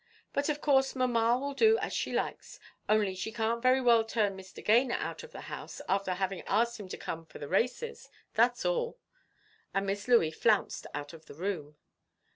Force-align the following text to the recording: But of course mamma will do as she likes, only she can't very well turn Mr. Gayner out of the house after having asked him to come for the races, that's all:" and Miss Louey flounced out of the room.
But 0.33 0.49
of 0.49 0.61
course 0.61 0.95
mamma 0.95 1.37
will 1.37 1.53
do 1.53 1.77
as 1.77 1.93
she 1.93 2.11
likes, 2.11 2.59
only 2.89 3.13
she 3.13 3.31
can't 3.31 3.61
very 3.61 3.79
well 3.79 4.03
turn 4.03 4.35
Mr. 4.35 4.65
Gayner 4.65 4.95
out 4.97 5.21
of 5.21 5.31
the 5.31 5.41
house 5.41 5.79
after 5.87 6.13
having 6.15 6.41
asked 6.47 6.79
him 6.79 6.87
to 6.89 6.97
come 6.97 7.23
for 7.27 7.37
the 7.37 7.47
races, 7.47 8.09
that's 8.33 8.65
all:" 8.65 8.97
and 9.75 9.85
Miss 9.85 10.07
Louey 10.07 10.31
flounced 10.33 10.87
out 10.95 11.13
of 11.13 11.27
the 11.27 11.35
room. 11.35 11.77